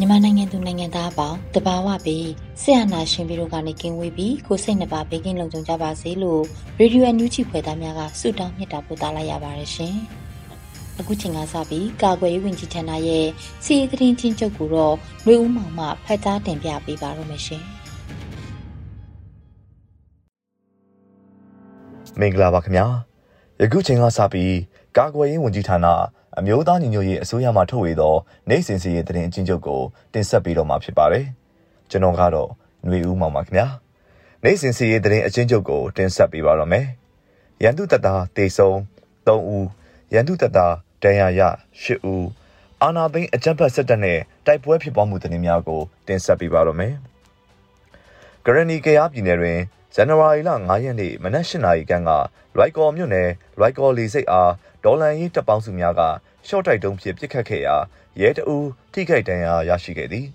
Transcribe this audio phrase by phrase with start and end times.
[0.00, 2.28] မြန်မာနိုင်ငံသူနိုင်ငံသားအပေါင်းတဘာဝပြီး
[2.62, 6.42] ဆရာနာရှင်ပြီးတို့ကနေကင်းဝေးပြီးကိုစိတ်နှပါဘေးကင်းလုံခြုံကြပါစေလို့
[6.78, 9.94] ရေဒီယိုအန်ယူဂျီဖွယ်သားများကဆုတောင်းမြတ်တာပို့သလာရပါတယ်ရှင်။
[10.98, 13.26] အခုချိန်ကစပြီးကာကွယ်ရေးဝန်ကြီးဌာနရဲ့
[13.64, 14.94] စီးရီးသတင်းချင်းချုပ်ကိုတော့
[15.26, 17.62] နှွေဦးမောင်မှဖတ်ကြားတင်ပြပေးပါရမရှင်။
[22.20, 22.86] မင်္ဂလာပါခင်ဗျာ။
[23.60, 24.54] ယခုချိန်ကစပြီး
[24.96, 25.86] ကာကွယ်ရေးဝန်ကြီးဌာန
[26.36, 28.14] အမျိုးသားညီညွတ်ရေးအစိုးရမှထုတ်ဝေသော
[28.48, 29.80] နိုင်စင်စီရဲ့တရင်အချင်းချုပ်ကို
[30.12, 31.24] တင်ဆက်ပေးတော့မှာဖြစ်ပါတယ်။
[31.90, 32.48] ကျွန်တော်ကတော့
[32.84, 33.66] ຫນွေဦးမောင်ပါခင်ဗျာ။
[34.44, 36.86] နိုင်စင်စီရဲ့တရင်အချင်းချုပ်ကိုတင်ဆက်ပေးပါတော့မယ်။
[37.62, 38.70] ရန်သူတပ်သားတေဆုံ
[39.26, 39.66] 3ဦး
[40.14, 41.40] ရန်သူတပ်သားဒဏ်ရာရ
[41.82, 42.28] 8ဦး
[42.82, 46.94] အာနာသိန်းအကြမ်းဖက်စစ်တပ်နဲ့တိုက်ပွဲဖြစ်ပွားမှုသတင်းများကိုတင်ဆက်ပေးပါတော့မယ်။
[48.44, 49.58] ဂရနီကယားပြည်နယ်တွင်
[49.94, 52.10] ဇန်နဝါရီလ9ရက်နေ့မနက်၈နာရီခန့်က
[52.56, 54.52] လွိုက်ကော်မြို့နယ်လွိုက်ကော်လီစိတ်အား
[54.84, 56.00] ဒေါ်လန်ရေးတပ်ပေါင်းစုများက
[56.46, 57.76] ရှော့တိုက်တုံးဖြင့်ပစ်ခတ်ခဲ့ရာ
[58.20, 60.26] ရဲတအူးထိခိုက်ဒဏ်ရာရရှိခဲ့သည်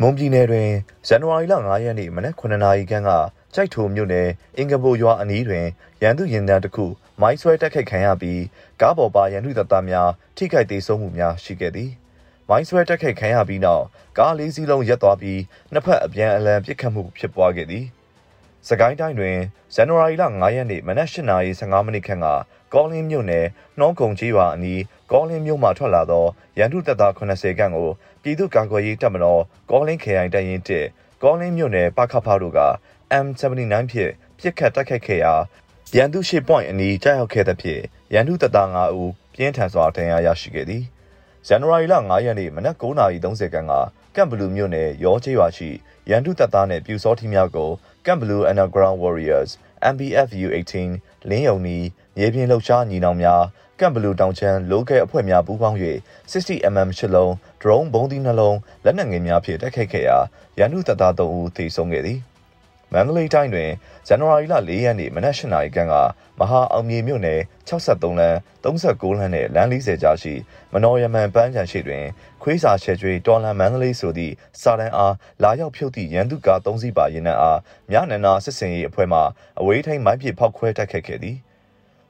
[0.00, 0.70] မွန်ပြည်နယ်တွင်
[1.08, 3.10] ဇန်နဝါရီလ9ရက်နေ့မနက်9နာရီခန့်က
[3.54, 5.66] ကြိုက်ထိုမြို့နယ်အင်္ဂဘိုရွာအနီးတွင်
[6.02, 6.86] ရန်သူရင်တန်းတစ်ခု
[7.20, 8.42] မိုင်းဆွဲတိုက်ခိုက်ခံရပြီး
[8.80, 11.90] ကားပေါ်ပါရန်သူတပ်သားများထိခိုက်ဒေဆုံးမှုများရှိခဲ့သည်
[12.48, 13.84] မိုင်းဆွဲတိုက်ခိုက်ခံရပြီးနောက်
[14.18, 15.40] ကားလေးစီးလုံးရပ်သွားပြီး
[15.72, 17.86] နှစ်ဖက်အပြန်အလှန်ပစ်ခတ်မှုဖြစ်ပွားခဲ့သည်
[18.68, 19.36] စကိုင်းတိုင်းတွင်
[19.74, 22.26] ဇန်နဝါရီလ9ရက်နေ့မနက်8:15မိနစ်ခန့်က
[22.74, 23.46] ကောလင်းမြို့နယ်
[23.78, 24.82] နှောကုံကြီးရွာအနီး
[25.12, 26.26] ကောလင်းမြို့မှထွက်လာသော
[26.58, 27.88] ရန်သူတပ်သား80ခန့်ကို
[28.22, 32.60] ပြည်သူ့ကာကွယ်ရေးတပ်မတော်ကောလင်းခရိုင်တပ်ရင်း1ကောလင်းမြို့နယ်ပခဖတို့က
[33.24, 35.34] M79 ဖြင့်ပြစ်ခတ်တိုက်ခိုက်ခဲ့ရာ
[35.96, 37.82] ရန်သူရှိ point အနီးကြားရောက်ခဲ့သဖြင့်
[38.14, 40.84] ရန်သူတပ်သား5ဦးပြင်းထန်စွာဒဏ်ရာရရှိခဲ့သည်
[41.46, 43.72] ဇန်နဝါရီလ9ရက်နေ့မနက်9:30ခန်းက
[44.14, 45.70] ကမ်ဘလူးမြို့နယ်ရောချေးရွာရှိ
[46.10, 47.70] ရန်သူတပ်သားနှင့်ပြူစောထီးများကို
[48.06, 49.50] ကမ်ဘလူး Underground Warriors
[49.92, 50.48] MBFU
[50.88, 51.78] 18 လင်းယုံနီ
[52.16, 53.42] မြေပြင်လှုပ်ရှားညီနောင်များ
[53.80, 55.78] ကမ်ဘလူးတောင်ချမ်းလိုကဲအဖွဲ့များပူးပေါင်း၍
[56.32, 57.30] 60mm ရှစ်လုံး
[57.62, 60.18] drone ဘုံသီးနှလုံးလက်နက်ငယ်များဖြင့်တိုက်ခိုက်ခဲ့ရာ
[60.58, 62.18] ရန်သူတပ်သား3ဦးသေဆုံးခဲ့သည်
[62.92, 63.70] မန္တလေးတိုင်းတွင်
[64.08, 65.94] ဇန်နဝါရီလ4ရက်နေ့မနက်၈နာရီခန့်က
[66.40, 70.34] မဟာအောင်မြေမြို့နယ်63လမ်း39လမ်းနှင့်လမ်း40ကြားရှိ
[70.72, 72.04] မနော်ယမန်ပန်းချံရှိတွင်
[72.42, 77.58] ခွေးစာရှယ်ကျွေးတော်လန်မန္တလေးဆိုသည့်စာတန်းအားလာရောက်ဖြုတ်သည့်ရန်သူကား3စီးပါရင်နှံအား
[77.90, 79.20] မြနန္နာစစ်စင်ရေးအဖွဲ့မှ
[79.60, 81.36] အဝေးထိန်မိုင်းပစ်ဖောက်ခွဲတိုက်ခတ်ခဲ့သည်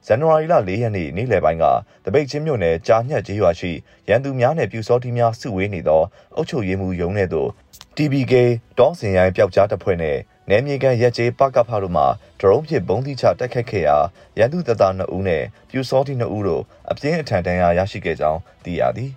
[0.07, 1.65] ဇန်နဝါရီလ4ရက်နေ့နေ့လယ်ပိုင်းက
[2.05, 3.71] တပိတ်ချင်းမြို့နယ်ကြာညက်ကျေးရွာရှိ
[4.09, 6.03] ရန်သူများနှင့်ပြူစောတီများစုဝေးနေသော
[6.35, 7.49] အုပ်ချုပ်ရေးမှူးရုံးနှင့်သို့
[7.95, 8.33] TBK
[8.77, 12.03] တောင်းစင်ရိုင်းပျောက်ကြားတပ်ဖွဲ့နှင့် နယ်မြေကန်ရက်ကျေးပကဖတို့မှ
[12.39, 13.97] ဒရုန်းဖြင့်ဘုံတိချတိုက်ခတ်ခဲ့ရာ
[14.37, 19.11] ရန်သူတပ်သား2ဦးနဲ့ပြူစောတိ2ဦးတို့အပြင်းအထန်ဒဏ်ရာရရှိခဲ့ကြောင်းသိရသည်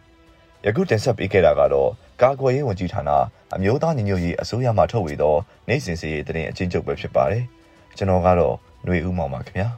[0.65, 1.91] ယခုတင်ဆက်ပေးခဲ့တာကတော့
[2.23, 3.11] ကာကွယ်ရေးဝန်ကြီးဌာန
[3.55, 5.37] အမျိုးသားညီညွတ်ရေးအစိုးရမှထုတ်ဝေသော
[5.69, 7.45] နိုင်စင်စီရေးတင်အချင်းချုပ်ပဲဖြစ်ပါတယ်
[7.97, 8.55] ကျွန်တော်ကတော့
[8.85, 9.69] ຫນွေဦးမောင်ပါခင်ဗျာ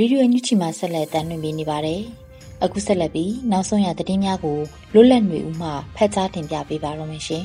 [0.00, 2.00] ရေဒီယိုအန်ယူချီမှာဆက်လက်တင်ပြနေပါတယ်။
[2.64, 4.58] အခုဆက်လက်ပြီးနောက်ဆုံးရသတင်းများကို
[4.94, 7.44] လွတ်လပ်နေဦးမှဖတ်ကြားတင်ပြပေးပါရမရှင်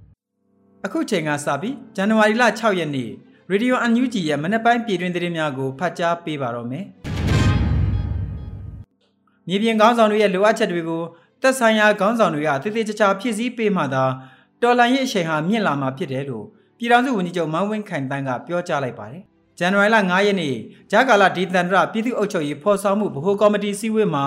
[0.86, 3.10] ။အခုချိန်ကစပြီးဇန်နဝါရီလ6ရက်နေ့
[3.50, 6.84] ရေဒီယိုအန်ယူဂျီရဲ့မနက်ပိုင်းပြည်တွင်သတင်းများကိုဖတ်ကြားပေးပါတော့မယ်။
[9.48, 11.02] မြေပြင်ခေါင်းဆောင်တွေရဲ့လိုအပ်ချက်တွေကို
[11.42, 14.04] သက်ဆိုင်ရာခေါင်းဆောင်တွေကတည်တည်ချာချာဖြည့်ဆည်းပေးမှသာ
[14.62, 16.46] တော်လှန်ရေးအချိန်ဟာမြင့်လာမှာဖြစ်တယ်လို့
[16.78, 19.24] ပြည်ထောင်စုဝန်ကြီးချုပ်မန်းဝင်းခိုင်တန်းကပြောကြားလိုက်ပါတယ်
[19.60, 20.54] ဇန်နဝါရီလ9ရက်နေ့
[20.90, 24.24] ဂျာကာလာဒေသန္တရပြည်သူ့အုပ်ချုပ်ရေးဖော်ဆောင်မှုဗဟိုကော်မတီစည်းဝေးမှာ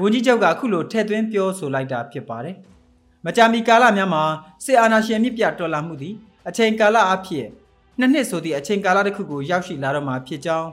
[0.00, 2.56] ဝန်ကြီးချုပ်ကအခုလိုထည့်သွင်းပြောဆိုလိုက်တာဖြစ်ပါတယ်။
[3.24, 4.22] မကြာမီကာလများမှာ
[4.64, 6.14] စစ်အာဏာရှင်မြစ်ပြတော်လှန်မှုသည်
[6.48, 7.46] အချိန်ကာလအဖြစ်
[7.98, 10.68] နှစ်နှစ်ဆိုသည့်အချိန်ကာလတစ်ခုကိုရောက်ရှိလာတော့မှာဖြစ်ကြောင်း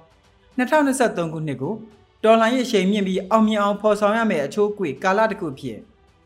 [0.57, 1.73] 2023ခုနှစ်ကို
[2.23, 5.77] တော်လှန်ရေးအချိန်မြင့်ပြီးအောင်မြင်အောင်ဖော်ဆောင်ရမယ့်အချိုးအကွေကာလတစ်ခုဖြစ်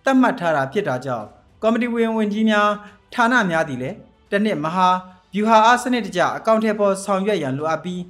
[0.04, 1.28] သတ်မှတ်ထားတာဖြစ်တာကြောင့်
[1.62, 2.70] ကော်မတီဝင်ဝင်ကြီးများ
[3.14, 3.96] ဌာနများသည်လည်း
[4.32, 4.90] တစ်နှစ်မဟာ
[5.38, 8.02] ဗျူဟာအားစနစ်တကျအကောင့်ထဲပေါ်ဆောင်ရွက်ရန်လိုအပ်ပြီး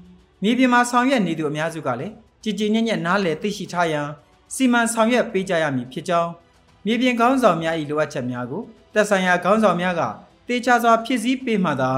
[0.43, 2.13] မြေပြင်မှာဆောင်ရွက်နေသူအများစုကလည်း
[2.43, 4.07] ကြည်ကြည်ညက်ညက်နားလည်သိရှိထားရန်
[4.55, 6.31] စီမံဆောင်ရွက်ပေးကြရမည်ဖြစ်ကြောင်း
[6.85, 8.61] မြေပြင်ကောင်းဆောင်များ၏လိုအပ်ချက်များကို
[8.93, 10.01] သက်ဆိုင်ရာကောင်းဆောင်များက
[10.47, 11.91] တေချာစွာဖြည့်ဆည်းပေးမှသာ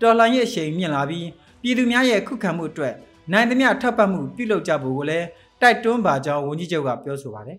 [0.00, 1.28] တော်လှန်ရေးအရှိန်မြင့်လာပြီး
[1.62, 2.94] ပြည်သူများရဲ့ခုခံမှုအတွက်
[3.32, 5.26] နိုင်သမျှထောက်ပံ့မှုပြုလုပ်ကြဖို့ကိုလည်း
[5.60, 7.58] တိုက်တွန်းပါကြောင်းဝန်ကြီးချုပ်ကပြောဆိုပါတယ်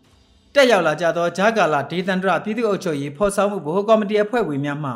[0.54, 4.92] ။တက်ရောက်လာကြသောဂျာကာလာဒေသန္တရပြည်သူ့အုပ်ချုပ်ရေးဖော်ဆောင်မှုဗဟိုကော်မတီအဖွဲ့ဝင်များမှ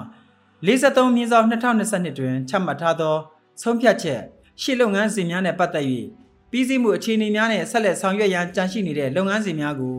[0.67, 3.15] 53မြင်းဆောင်2022တွင်ချမှတ်ထားသော
[3.63, 4.21] ဆုံးဖြတ်ချက်
[4.61, 5.87] ရှေ့လုပ်ငန်းစဉ်များနဲ့ပတ်သက်၍
[6.51, 9.97] ပြီးစီးမှုအခြေအနေများနဲ့ဆက်လက်ဆောင်ရွက်ရန်ကြံရှိနေတဲ့လုပ်ငန်းစဉ်များကို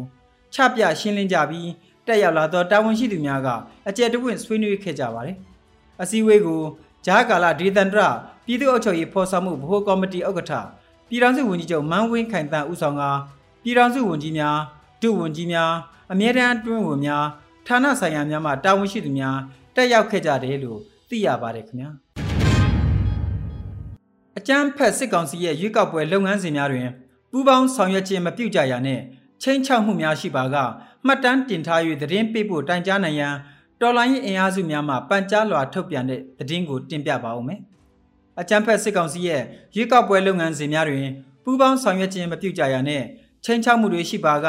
[0.54, 1.70] ချပြရှင်းလင်းကြပြီး
[2.08, 3.48] တက်ရောက်လာသောတာဝန်ရှိသူများက
[3.88, 5.38] အကြံတဝင့်ဆွေးနွေးခဲ့ကြပါတယ်။
[6.02, 6.62] အစည်းအဝေးကို
[7.06, 8.02] ဂျာကာလာဒေသန္တရ
[8.46, 10.54] ပြည်သူ့အုပ်ချုပ်ရေးဖော်ဆောင်မှုဗဟိုကော်မတီဥက္ကဋ္ဌ
[11.10, 13.04] ပြည်ထောင်စုဝန်ကြီးချုပ်မန်းဝင်းခိုင်တန်ဦးဆောင်က
[13.64, 14.58] ပြည်ထောင်စုဝန်ကြီးများ
[15.02, 15.72] ဒုဝန်ကြီးများ
[16.12, 17.26] အမြဲတမ်းအတွင်းဝန်များ
[17.68, 19.38] ဌာနဆိုင်ရာများမှတာဝန်ရှိသူများ
[19.80, 20.80] တက်ရောက်ခဲ့ကြတယ်လို့
[21.10, 21.90] သိရပါတယ်ခင်ဗျာ
[24.38, 26.90] အကြမ်းဖက်စစ်ကောင်စီရဲ့ရွေးကောက်ပွဲလုပ်ငန်းစဉ်များတွင်
[27.32, 29.00] ပူးပေါင်းဆောင်ရွက်ခြင်းမပြုကြရနဲ့
[29.42, 30.56] ချင်းချောက်မှုများရှိပါက
[31.06, 33.34] မှတ်တမ်းတင်ထား၍သတင်းပေးဖို့တိုင်ကြားနိုင်ရန်
[33.82, 37.60] တော်လိုင်းရင်အင်အားစုများမှပန်ကြားလွှာထုတ်ပြန်တဲ့သတင်းကိုတင်ပြပါဦးမယ်။
[38.40, 39.42] အကြမ်းဖက်စစ်ကောင်စီရဲ့
[39.76, 41.08] ရွေးကောက်ပွဲလုပ်ငန်းစဉ်များတွင်
[41.44, 43.04] ပူးပေါင်းဆောင်ရွက်ခြင်းမပြုကြရနဲ့
[43.44, 44.48] ချင်းချောက်မှုတွေရှိပါက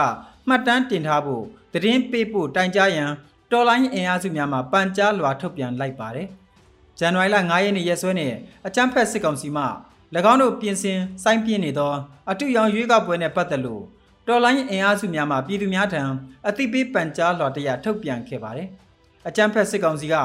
[0.48, 3.10] မှတ်တမ်းတင်ထားဖို့သတင်းပေးဖို့တိုင်ကြားရန်
[3.52, 6.28] တော်လိုင်းအင်အားစုများမှပန်ကြားလွှာထုတ်ပြန်လိုက်ပါတယ်။
[6.98, 8.32] ဇန်နဝါရီလ9ရက်နေ့ရက်စွဲနဲ့
[8.66, 9.64] အကြမ်းဖက်စစ်ကောင်စီမှ၎
[10.32, 11.92] င်းတို့ပြင်ဆင်စိုင်းပြင်းနေသော
[12.30, 13.82] အတူရောင်ရွေးကောက်ပွဲနဲ့ပတ်သက်လို့
[14.26, 16.02] တော်လိုင်းအင်အားစုများမှပြည်သူများထံ
[16.48, 18.68] အသိပေးပန်ကြားလွှာတရားထုတ်ပြန်ခဲ့ပါတယ်။
[19.28, 20.16] အကြမ်းဖက်စစ်ကောင်စီက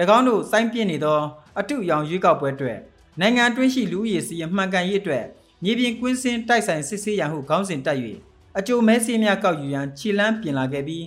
[0.16, 1.18] ၎င်းတို့စိုင်းပြင်းနေသော
[1.60, 2.78] အတူရောင်ရွေးကောက်ပွဲအတွက်
[3.20, 5.24] နိုင်ငံတွင်းရှိလူဦးရေစီမှန်ကန်ရေးအတွက်
[5.64, 7.98] မြေပြင်ကွင်းစင်းတိုက်ဆိုင်စစ်ဆေးရန်ဟုခေါင်းစဉ်တက်၍
[8.58, 11.04] အကြိုမဲစည်းများကောက်ယူရန်ခြေလန်းပြင်လာခဲ့ပြီး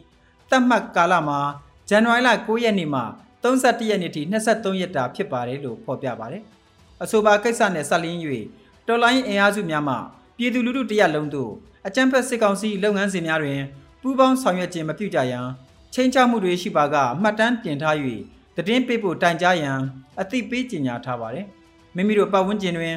[0.50, 1.39] တတ်မှတ်ကာလမှာ
[1.89, 3.01] ဇန်နဝါရီလ9ရက်နေ့မှ
[3.43, 6.43] 31ရက်နေ့ထိ23ရက်တာဖြစ်ပါတယ်လို့ဖော်ပြပါတယ်။
[7.03, 8.19] အဆိုပါကိစ္စနဲ့ဆက်လင်း၍
[8.87, 9.95] တော်လိုင်းအင်အားစုများမှ
[10.37, 11.51] ပြည်သူလူထုတရက်လုံးတို့
[11.87, 13.61] အကြမ်းဖက်စစ်ကောင်စီလုပ်ငန်းစဉ်များတွင်
[14.01, 15.47] ပူးပေါင်းဆောင်ရွက်ခြင်းမပြုကြရန်
[15.93, 17.95] ချင်းချမှုတွေရှိပါကမှတ်တမ်းတင်ထား၍
[18.55, 19.79] တည်င်းပေးဖို့တိုင်ကြားရန်
[20.21, 21.45] အသိပေးကြေညာထားပါတယ်။
[21.95, 22.95] မိမိတို့ပတ်ဝန်းကျင်တွင်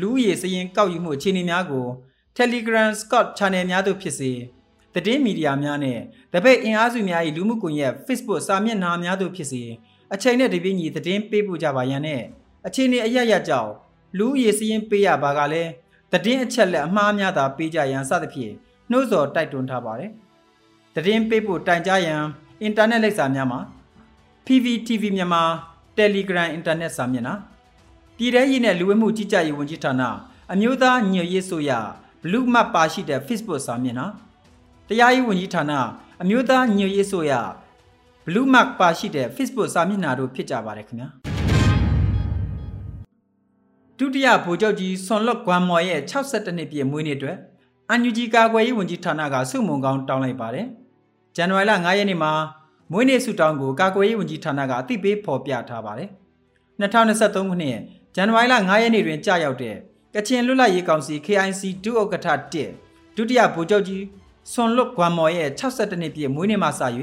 [0.00, 1.86] လူဦးရေစရင်ကောက်ယူမှုအခြေအနေများကို
[2.36, 4.32] Telegram Scott Channel များသို့ဖြစ်စေ
[4.94, 5.98] တည်င်းမီဒီယာများနဲ့
[6.32, 9.62] တပိတ်အင်အားစုများ၏လူမှုကွန်ရက် Facebook စာမျက်နှာများသို့ဖြစ်စေ
[10.14, 12.22] အချိန်နဲ့တပြည့်ညီတည်င်းပေးပို့ကြပါရန်နဲ့
[12.66, 13.72] အခြေအနေအရရကြောင့်
[14.18, 15.70] လူဦးရေစရင်ပေးရပါကလည်း
[16.12, 18.52] တည်င်းအချက်လက်အမှားများသာပေးကြရန်စသဖြင့်
[18.90, 20.10] နှိုးဆော်တိုက်တွန်းထားပါတယ်။
[20.94, 22.22] တည်င်းပေးဖို့တိုင်ကြားရန်
[22.62, 23.60] အင်တာနက်လိပ်စာများမှာ
[24.46, 25.42] PVTV မြန်မာ
[25.98, 27.34] Telegram အင်တာနက်စာမျက်နှာ
[28.16, 30.02] ပြည်ထရေးနဲ့လူဝင်မှုကြီးကြပ်ရေးဝန်ကြီးဌာန
[30.52, 31.70] အမျိုးသားညွှန်ရေးဆိုရ
[32.22, 34.06] Blue Map ပါရှိတဲ့ Facebook စာမျက်နှာ
[34.92, 35.72] တရားရေးဝန်ကြီးဌာန
[36.22, 37.32] အမျိုးသားညွှန်ရေးဆိုရ
[38.26, 41.08] Blue Mark ပါရှိတဲ့ Facebook စာမျက်နှာတို့ဖြစ်ကြပါတယ်ခင်ဗျာ
[43.98, 47.36] ဒုတိယဗိုလ်ချုပ်ကြီးဆွန်လွတ်ဂွမ်မော်ရဲ့62နှစ်ပြည့်မွေးနေ့အတွက်
[47.88, 50.66] အန်ယူဂျီကာကွယ်ရေးဝန်ကြီးဌာနကစုမုံကောင်းတောင်းလိုက်ပါတယ်
[51.36, 52.32] ဇန်နဝါရီလ9ရက်နေ့မှာ
[52.92, 56.10] မွေးနေ့ဆုတောင်းကိုကာကွယ်ရေးဝန်ကြီးဌာနကအသိပေးဖော်ပြထားပါတယ်
[56.80, 57.76] 2023ခုနှစ်
[58.14, 59.76] ဇန်နဝါရီလ9ရက်နေ့တွင်ကြာရောက်တဲ့
[60.14, 62.28] ကချင်လွတ်လပ်ရေးကောင်စီ KIC ဒုဥက္ကဋ္ဌ
[62.74, 64.02] 1ဒုတိယဗိုလ်ချုပ်ကြီး
[64.50, 66.82] ဆွန်လွတ်ဂွမ်မော်ရဲ့62နှစ်ပြည့်မွေးနေ့မှာစ၍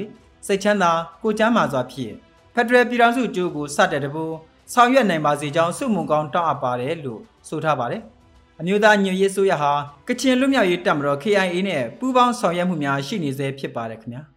[0.47, 0.91] စိတ်ချမ်းသာ
[1.24, 2.13] ကိုကျမ်းမာစွာဖြင့်
[2.53, 4.25] ဖက်ဒရယ်ပြည်ထောင်စုကျိုးကိုစတဲ့တပူ
[4.74, 8.01] ဆောင်ရွက်နိုင်ပါစေကြောင်းစုမုံကောင်းတောင်းအပ်ပါတယ်လို့ဆိုထားပါတယ်။
[8.60, 9.72] အမျိုးသားညွရေးဆိုရဟာ
[10.08, 14.22] ကချင်လွတ်မြောက်ရေးတပ်မတော် KIA နဲ့ပူးပေါင်းဆောင်ရွက်မှုများရှိနေစေဖြစ်ပါတယ်ခင်ဗျာ။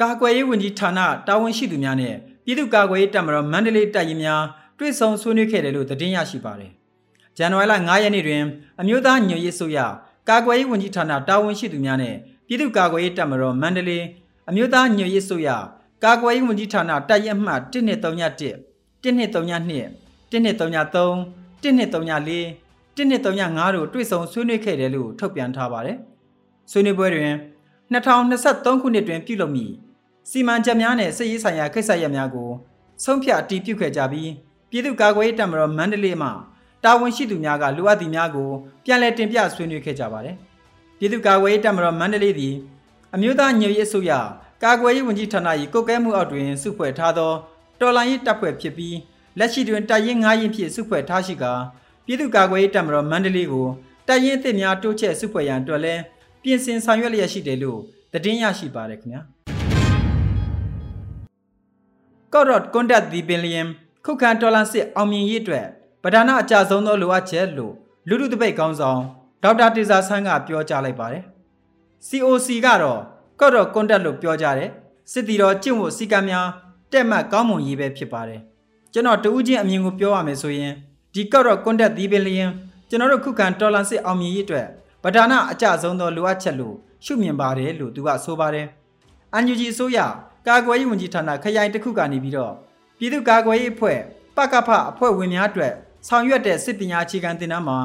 [0.00, 2.14] ကာကွယ်ရေးဝန်ကြီးဌာနတာဝန်ရှိသူများနဲ့
[2.44, 4.42] ပြည်သူ့ကာကွယ်ရေးတပ်မတော်မန္တလေးတပ်ရင်းများ
[4.78, 6.72] တွေ့ဆုံဆွေးနွေးခဲ့တယ်လို့သတင်းရရှိပါတယ်။
[7.36, 8.42] ဇန်နဝါရီလ9ရက်နေ့တွင်
[8.80, 9.78] အမျိုးသားညွရေးဆိုရ
[10.28, 14.04] ကာကွယ်ရေးဝန်ကြီးဌာနတာဝန်ရှိသူများနဲ့ပြည်သူ့ကာကွယ်ရေးတပ်မတော်မန္တလေး
[14.48, 15.48] အမျိုးသားညွရေးဆိုရ
[16.04, 18.54] ကာကွယ်ရေးဝန်ကြီးဌာနတပ်ရမှတ်1231
[19.04, 19.84] 1232
[20.24, 21.14] 1233
[21.62, 22.64] 1234
[22.96, 25.98] 1235တို့တွေ့ဆုံဆွေးနွေးခဲ့တယ်လို့ထုတ်ပြန်ထားပါတယ်။
[26.70, 27.32] ဆွေးနွေးပွဲတွင်
[27.92, 29.72] 2023ခုနှစ်တွင်ပြုလုပ်မည်
[30.30, 32.50] စီမံချက်များနဲ့စစ်ရေးဆိုင်ရာခိစ္စရပ်များကို
[33.04, 34.30] ဆုံးဖြတ်အတည်ပြုခဲ့ကြပြီး
[34.70, 36.28] ပြည်သူ့ကာကွယ်ရေးတပ်မတော်မန္တလေးမှ
[36.84, 38.48] တာဝန်ရှိသူများကလိုအပ်သည့်များကို
[38.84, 40.36] ပြန်လည်တင်ပြဆွေးနွေးခဲ့ကြပါတယ်။
[40.98, 42.54] ပြည်သူ့ကာကွယ်ရေးတပ်မတော်မန္တလေးသည်
[43.14, 44.12] အမျိုးသားညွေရေးအစိုးရ
[44.64, 47.32] ကာကွယ်ရေးဝန်ကြီးဌာန၏ကုတ်ကဲမှုအောက်တွင်စုဖွဲ့ထားသော
[47.80, 48.96] တော်လှန်ရေးတပ်ဖွဲ့ဖြစ်ပြီး
[49.38, 51.52] လက်ရှိတွင်တပ်ရင်း9ရင်းဖြင့်စုဖွဲ့ထားရှိကာ
[52.06, 53.66] ပြည်သူ့ကာကွယ်ရေးတပ်မတော်မန္တလေးကို
[54.08, 56.02] တပ်ရင်းအသစ်များတိုးချဲ့စုဖွဲ့ရန်အတွက်လည်း
[56.42, 57.80] ပြင်ဆင်ဆောင်ရွက်လျက်ရှိတယ်လို့
[58.12, 59.22] သတင်းရရှိပါတယ်ခင်ဗျာ
[62.32, 63.62] ကော့ရော့ကွန်ဒတ်ဒီဘင်လီယံ
[64.04, 65.66] ခုခံတော်လန်စစ်အောင်မြင်ရေးအတွက်
[66.04, 67.74] ပဓာနာအကြဆုံးသောလိုအပ်ချက်လို့
[68.08, 69.00] လူလူတပိတ်ကောင်းဆောင်
[69.42, 71.22] ဒေါက်တာတေဇာဆန်းကပြောကြားလိုက်ပါတယ်
[72.06, 73.00] COC ကတော့
[73.40, 74.70] ကော့တော့ကွန်တက်လို့ပြောကြတယ်
[75.12, 76.46] စစ်တီတော်ကျင့်ဝတ်စည်းကမ်းများ
[76.92, 78.40] တက်မှတ်ကောင်းမွန်ရေးပဲဖြစ်ပါတယ်
[78.92, 80.72] ကျွန်တော်တဦးချင်းအမြင်ကိုပြောရမယ်ဆိုရင်
[81.14, 82.50] ဒီကော့တော့ကွန်တက်ဒီပင်လျင်
[82.88, 84.66] ကျွန်တော်တို့ခုခံတော်လန်စစ်အောင်မြင်ရေးအတွက်
[85.04, 88.66] ဗဒါနအကြဆုံးသောလိုအပ်ချက်လို့ရှုမြင်ပါတယ်လို့သူကဆိုပါတယ်
[89.34, 89.98] အန်ယူဂျီဆိုရ
[90.48, 92.52] ကာကွယ်ရေးဝန်ကြီးဌာနခရိုင်တစ်ခုကနေပြီးတော့
[92.98, 93.98] ပြည်သူ့ကာကွယ်ရေးအဖွဲ့
[94.36, 95.74] ပကဖအဖွဲ့ဝင်များအတွက်
[96.08, 97.78] ဆောင်ရွက်တဲ့စစ်ပညာအခြေခံသင်တန်းမှာ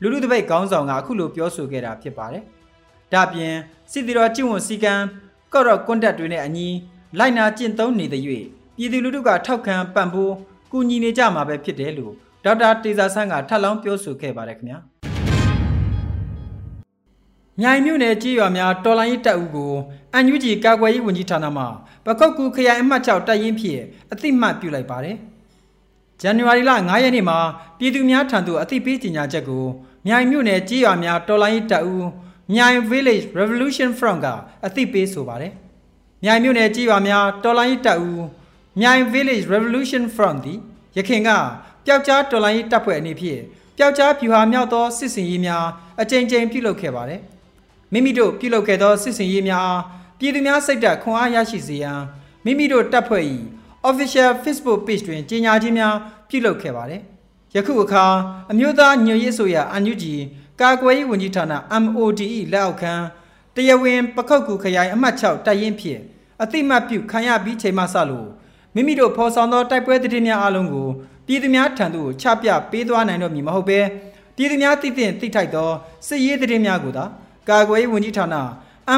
[0.00, 2.42] လူလူတပိတ်ခေါင်းဆောင်ကအခုလိုပြောဆိုခဲ့တာဖြစ်ပါတယ်။
[3.12, 3.54] ဒါပြင်
[3.92, 5.04] စစ်တီတော်ကျင့်ဝတ်စည်းကမ်း
[5.52, 6.68] ကော့တော့ကွန်တက်တွေနဲ့အညီ
[7.18, 8.22] လိုက်နာကျင့်သုံးနေတဲ့၍
[8.76, 10.34] ပြည်သူလူထုကထောက်ခံပံ့ပိုး
[10.72, 12.12] ကူညီနေကြမှာပဲဖြစ်တယ်လို့
[12.44, 14.78] ဒေါက်တာတေဇာဆန်းကထပ်လောင်းပြောဆိုခဲ့ပါတယ်ခင်ဗျာ။
[17.60, 19.72] မြိုင်မြို့နယ်ကြေးရွာများတော်လိုင်းရေးတပ်ဦးကို
[20.12, 21.64] အန်ယူဂျီကာကွယ်ရေးဝန်ကြီးဌာနမှ
[22.04, 23.80] ပကုတ်ကူခရိုင်အမှတ်6တပ်ရင်းဖြစ်
[24.12, 25.16] အသိမှတ်ပြုလိုက်ပါတယ်။
[26.22, 27.38] ဇန်နဝါရီလ9ရက်နေ့မှာ
[27.78, 29.64] ပြည်သူများထံသို့အသိပေးကြေညာချက်ကို
[30.06, 32.06] မြိုင်မြို့နယ်ကြေးရွာများတော်လိုင်းရေးတပ်ဦး
[32.54, 34.26] မြိုင် Village Revolution Front က
[34.66, 35.52] အသိပေးဆိုပါတယ်။
[36.24, 38.24] မြိုင်မြို့နယ်ကြေးရွာများတော်လိုင်းရေးတပ်ဦး
[38.80, 40.58] မြိုင် Village Revolution Front သည်
[40.96, 41.30] ရခင်က
[41.86, 43.40] ပျောက်ကြားတော်လိုင်းရေးတပ်ဖွဲ့အနေဖြင့်
[43.76, 45.64] ပျောက်ကြားပြူဟာမြောက်သောစစ်စင်ရေးများ
[46.00, 47.20] အကြိမ်ကြိမ်ပြုလုပ်ခဲ့ပါတယ်။
[47.92, 49.70] မိမိတို့ပြုလုပ်ခဲ့သောစစ်စင်ရေးများ
[50.18, 52.00] ပြည်သူများစိတ်ဓာတ်ခွန်အားရရှိစေရန်
[52.44, 53.24] မိမိတို့တပ်ဖွဲ့၏
[53.88, 55.94] official Facebook page တွင်ကြေညာခြင်းများ
[56.28, 57.02] ပြုလုပ်ခဲ့ပါတယ်။
[57.54, 58.04] ယခုအခါ
[58.50, 60.14] အမျိုးသားညွရေးဆိုရအန်ယူဂျီ
[60.60, 61.44] ကာကွယ်ရေးဝန်ကြီးဌာန
[61.82, 62.92] MODE လက်အောက်ခံ
[63.54, 66.00] တရားဝင်ပခုတ်ကူခရိုင်အမှတ်6တပ်ရင်းဖြင့်
[66.42, 68.28] အတိမတ်ပြုခံရပြီးချိန်မှစလို့
[68.74, 70.88] မိမိတို့ဖော်ဆောင်သောတိုက်ပွဲသတင်းများအလုံးကို
[71.26, 73.80] ပြည်သူများထံသို့ချပြပေးသွားနိုင်တော့မည်မဟုတ်ဘဲ
[74.36, 75.70] ပြည်သူများသိသင့်သိထိုက်သော
[76.06, 77.04] စစ်ရေးသတင်းများကိုသာ
[77.48, 78.26] ကာကွယ်ရေးဝန်ကြီးဌာန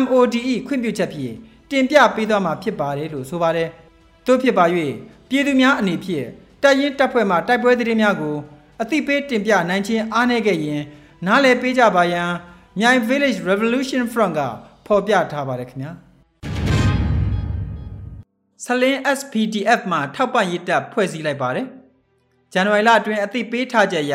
[0.02, 1.34] MODE ခွင့်ပြုချက်ဖြင့်
[1.70, 3.68] တင်ပြပေးသွားမှာဖြစ်ပါတယ်လို့ဆိုပါတယ်။
[4.26, 4.64] သို့ဖြစ်ပါ၍
[5.28, 6.26] ပြည်သူများအနေဖြင့်
[6.62, 8.36] တပ်ရင်းတပ်ဖွဲ့မှတိုက်ပွဲသတင်းများကို
[8.82, 10.82] အသိပေးတင်ပြနိုင်ခြင်းအားနည်းခဲ့ရင်
[11.26, 12.30] နားလည်ပေးကြပါရန်
[12.78, 14.40] မြိုင် Village Revolution Front က
[14.86, 15.92] ဖော်ပြထားပါတယ်ခင်ဗျာ
[18.64, 21.66] ဆလင်း SPDF မှာထောက်ပံ့ရေးတပ်ဖွဲ့စည်းလိုက်ပါတယ်
[22.52, 24.14] ဇန်နဝါရီလအတွင်းအသိပေးထားချက်အရ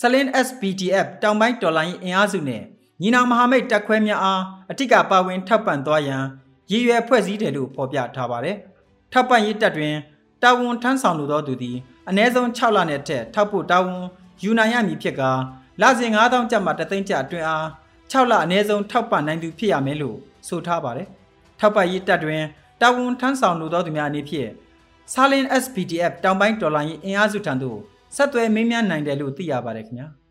[0.00, 2.62] ဆလင်း SPDF တောင်ပိုင်းတော်လိုင်းအင်အားစုနဲ့
[3.02, 6.22] ညီနောင်မဟာမိတ်တပ်ခွဲများအားအထစ်ကပါဝင်ထောက်ပံ့သွားရန်
[6.70, 8.56] ရည်ရွယ်ဖွဲ့စည်းတယ်လို့ဖော်ပြထားပါတယ်
[9.12, 9.94] ထောက်ပံ့ရေးတပ်တွင်
[10.42, 11.76] တာဝန်ထမ်းဆောင်လိုသောသူသည်
[12.08, 14.02] အ ਨੇ ဆုံး6လနဲ့ထက်ထောက်ဖို့တာဝန်
[14.42, 15.30] ယူနိုင်ရမည်ဖြစ်ကာ
[15.80, 17.66] လစဉ်9000ကျပ်မှတသိန်းကျပ်အတွင်းအား
[18.10, 20.16] 6လအနည်းဆုံးထောက်ပံ့နိုင်သူဖြစ်ရမယ်လို့
[20.48, 21.08] ဆိုထားပါတယ်။
[21.60, 22.42] ထောက်ပံ့ရေးတပ်တွင်
[22.80, 24.50] တာဝန်ထမ်းဆောင်လိုသောသူများအနေဖြင့်
[25.12, 27.78] Salin SPDF တောင်ပိုင်းတော်လိုင်းအင်အားစုထံသို့
[28.16, 30.08] ဆက်သွယ်မေးမြန်းနိုင်တယ်လို့သိရပါတယ်ခင်ဗျာ။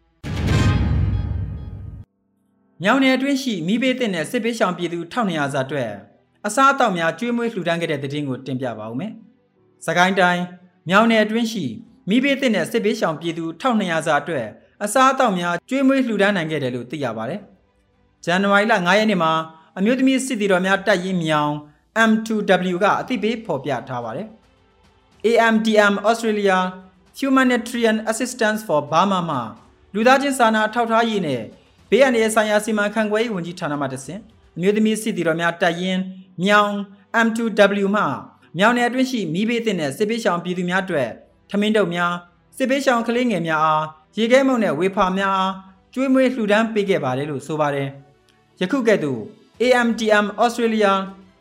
[2.84, 5.92] မြောင်နယ်အတွင်းရှိမိဘေးတင်တဲ့စစ်ပေးရှောင်ပြည်သူ1200စာအတွက်
[6.48, 9.12] အစားအသောက်များကျွေးမွေးလှူဒန်းခဲ့တဲ့တဲ့တင်ကိုတင်ပြပါဦးမယ်။
[9.86, 10.44] စကိုင်းတိုင်း
[10.90, 11.66] မြောင်နယ်အတွင်းရှိ
[12.10, 14.48] မိဘေးတင်တဲ့စစ်ပေးရှောင်ပြည်သူ1200စာအတွက်
[14.84, 17.40] အစားအသောက်များကျွေးမွေးလှူဒန်းနိုင်ခဲ့တယ်လို့သိရပါတယ်။
[18.26, 19.32] ဇန်နဝါရီလ9ရက်နေ့မှာ
[19.78, 21.54] အမျိုးသမီးစစ်တီတော်များတပ်ရင်းမြောင်
[22.10, 24.28] M2W ကအသိပေးဖော်ပြထားပါတယ်။
[25.26, 26.58] AMDM Australia
[27.20, 29.42] Humanitarian Assistance for Burma မှာ
[29.94, 31.42] လူသားချင်းစာနာထောက်ထားရေးနဲ့
[31.90, 34.22] ဘေးအန္တရာယ်ဆိုင်ရာစီမံခန့်ခွဲရေးဝန်ကြီးဌာနမှတဆင့်
[34.56, 36.02] အမျိုးသမီးစစ်တီတော်များတပ်ရင်း
[36.44, 36.74] မြောင်
[37.26, 38.04] M2W မှ
[38.58, 41.10] မြောင်နယ်အတွင်းရှိမိဘေးတင်တဲ့စစ်ပေးရှောင်ပြည်သူများအတွက်
[41.50, 42.14] ထမင်းတုပ်များ
[42.58, 43.84] စစ်ပေးရှောင်ကလေးငယ်များအား
[44.18, 45.54] ရေခဲမုံနဲ့ဝေဖာများအား
[45.94, 47.90] ကျွေးမွေးလှူဒန်းပေးခဲ့ပါတယ်လို့ဆိုပါတယ်။
[48.62, 49.22] ယခုကဲ့သို့
[49.62, 50.92] AMTM Australia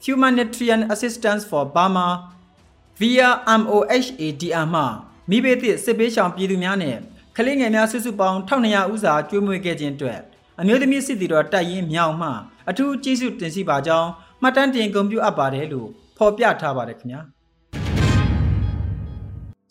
[0.04, 2.08] Humanitarian Assistance for Burma
[3.00, 3.28] via
[3.60, 4.82] MOHADR မှ
[5.30, 6.96] မိဘသည့်စစ်ပေးရှောင်ပြည်သူများနဲ့
[7.36, 10.20] ကလေးငယ်များစုစုပေါင်း1200ဦးစာကျွေးမွေးခဲ့ခြင်းအတွက်
[10.60, 12.30] အမျိုးသမီးစစ်တီတော်တိုက်ရင်မြောင်မှ
[12.68, 14.10] အထူးကျေးဇူးတင်ရှိပါကြောင်း
[14.46, 17.20] မှတ်တမ်းတင်ဂုဏ်ပြုအပ်ပါတယ်လို့ဖော်ပြထားပါတယ်ခင်ဗျာ။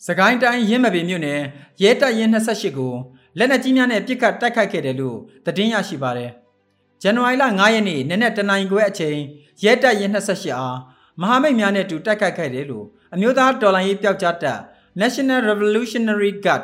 [0.06, 1.40] စကိုင်းတိုင်းရင်းမပင်မြို့နယ်
[1.82, 2.94] ရဲတပ်ရင်း28ကို
[3.38, 6.30] လက်နက်ကြီးများနဲ့ပစ်ခတ်တိုက်ခိုက်ခဲ့တယ်လို့သတင်းရရှိပါတယ်။
[7.02, 9.18] ဇန်နဝါရီလ9ရက်နေ့နနက်တနိုင်ခွဲအချိန်
[9.64, 10.78] ရဲတပ်ရင်း28အား
[11.20, 14.58] မဟာမိတ်များနဲ့တူတိုက်ခိုက်ခဲ့တယ်လို့အမျိုးသားတော်လှန်ရေးပျောက်ကြားတပ်
[15.00, 16.62] National Revolutionary Guard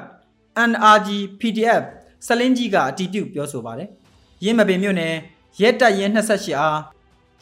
[0.71, 1.09] NRG
[1.41, 1.83] PDF
[2.27, 3.89] စလင်းကြီးကအတည်ပြုပြောဆိုပါတယ်။
[4.45, 5.15] ရင်းမပင်မြို့နယ်
[5.61, 6.79] ရဲတပ်ရင်း28အား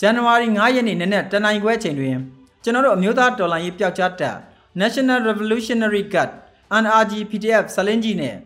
[0.03, 2.17] ဇန်နဝါရီ9ရက်နေ့နနက်တနိုင်ခွဲအချိန်တွင်
[2.63, 4.37] ကျွန်တော်တို့အမျိုးသားတော်လှန်ရေးပျောက်ကြားတပ်
[4.81, 6.31] National Revolutionary Guard
[6.83, 8.37] NRG PDF စလင်းကြီးနဲ့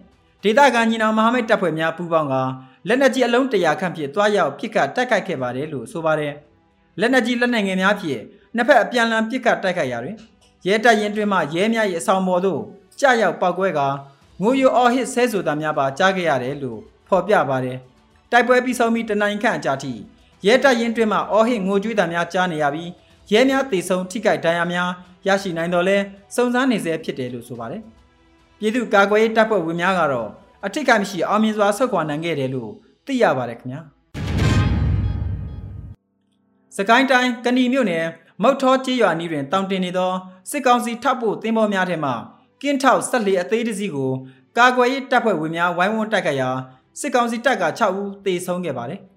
[0.42, 2.34] ဒေသခံညီနောင်မဟာမိတ်တပ်ဖွဲ့များပူးပေါင်းက
[2.88, 6.32] လက်နက်ကြီးအလုံး100ခန့်ဖြင့်တွားရောက်ပစ်ခတ်တိုက်ခိုက်ခဲ့ပါတယ်လို့ဆိုပါတယ်။
[7.00, 8.22] လက်နက်ကြီးလက်နက်ငယ်များဖြင့်
[8.56, 10.16] နှစ်ဖက်အပြန်အလှန်ပစ်ခတ်တိုက်ခိုက်ရာတွင်
[10.66, 12.60] ရဲတပ်ရင်တွင်မှရဲများ၏အဆောင်ပေါ်သို့
[13.00, 13.80] ကြာရောက်ပောက်ကွဲက
[14.42, 17.78] ငိုယိုအော်ဟစ်ဆဲဆိုတာများပါကြားခဲ့ရတယ်လို့ဖော်ပြပါတယ်။
[18.30, 19.92] တိုက်ပွဲပြီးဆုံးပြီးတနိုင်ခန့်အကြာထိ
[20.46, 22.90] ရဲတပ်ရင်တွင်မှအော်ဟစ်ငိုကြွေးတာများကြားနေရပြီး
[23.32, 24.90] ရဲများတေဆုံးထိခိုက်ဒဏ်ရာများ
[25.26, 25.96] ရရှိနိုင်တော်လဲ
[26.34, 27.82] စုံစမ်းနေဆဲဖြစ်တယ်လို့ဆိုပါတယ်။
[28.58, 30.28] ပြည်သူ့ကာကွယ်ရေးတပ်ဖွဲ့ဝင်များကတော့
[30.66, 32.70] အထိတ်ကမရှိအောင်မြင်စွာဆုတ်ခွာနိုင်ခဲ့တယ်လို့
[33.06, 33.80] သိရပါတယ်ခင်ဗျာ။
[36.76, 38.04] စကိုင်းတိုင်းကဏီမြို့နယ်
[38.42, 40.12] မုတ်ထောကျေးရွာနီးတွင်တောင်တင်နေသော
[40.50, 42.12] စစ်ကောင်စီထပ်ဖို့တင်းပေါ်များထဲမှ
[42.62, 44.12] ကင်းထောက်ဆက်လီအသေးတစည်းကို
[44.58, 46.50] ကာကွယ်ရေးတပ်ဖွဲ့ဝင်များဝိုင်းဝန်းတိုက်ခတ်ရာ
[47.00, 49.00] စစ်ကောင်စီတပ်က6ဦးသေဆုံးခဲ့ပါတယ်။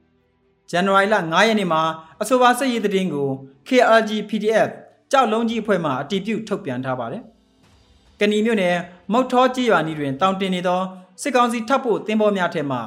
[0.72, 1.82] ဇန်နဝါရီလ9ရက်နေ့မှာ
[2.22, 3.30] အဆိုပါစစ်ရေးတရင်ကို
[3.68, 4.70] KRG PDF
[5.12, 7.24] ကြောက်လုံးကြီးအဖွဲ့မှအတည်ပြုထုတ်ပြန်ထားပါတယ်။
[8.20, 8.76] ကဏီမြို့နယ်
[9.12, 10.82] မုတ်ထောကျေးရွာနီးတွင်တောင်တင်နေသော
[11.22, 12.78] စစ်ကောင်စီထပ်ဖို့တင်းပေါ်များထဲမှ